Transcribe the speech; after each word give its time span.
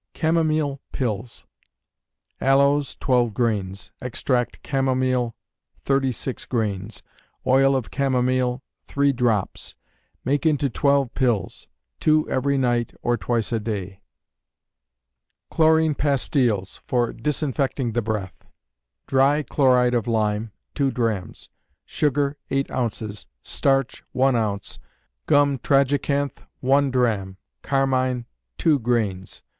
Chamomile 0.15 0.81
Pills. 0.91 1.45
Aloes, 2.41 2.95
twelve 2.95 3.35
grains; 3.35 3.91
extract 4.01 4.65
chamomile, 4.65 5.35
thirty 5.83 6.11
six 6.11 6.47
grains; 6.47 7.03
oil 7.45 7.75
of 7.75 7.89
chamomile, 7.93 8.63
three 8.87 9.13
drops; 9.13 9.75
make 10.25 10.43
into 10.43 10.71
twelve 10.71 11.13
pills: 11.13 11.67
two 11.99 12.27
every 12.31 12.57
night, 12.57 12.95
or 13.03 13.15
twice 13.15 13.51
a 13.51 13.59
day. 13.59 14.01
Chlorine 15.51 15.93
Pastiles 15.93 16.81
for 16.87 17.13
Disinfecting 17.13 17.91
the 17.91 18.01
Breath. 18.01 18.47
Dry 19.05 19.43
chloride 19.43 19.93
of 19.93 20.07
lime, 20.07 20.51
two 20.73 20.89
drachms; 20.89 21.51
sugar, 21.85 22.37
eight 22.49 22.71
ounces; 22.71 23.27
starch, 23.43 24.03
one 24.13 24.35
ounce, 24.35 24.79
gum 25.27 25.59
tragacanth, 25.59 26.43
one 26.59 26.89
drachm; 26.89 27.37
carmine, 27.61 28.25
two 28.57 28.79
grains. 28.79 29.43